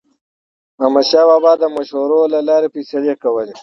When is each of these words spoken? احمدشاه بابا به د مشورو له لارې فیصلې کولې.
احمدشاه 0.83 1.25
بابا 1.29 1.51
به 1.53 1.59
د 1.61 1.65
مشورو 1.75 2.21
له 2.33 2.39
لارې 2.47 2.67
فیصلې 2.75 3.13
کولې. 3.23 3.53